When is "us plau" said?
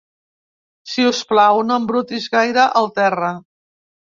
1.09-1.61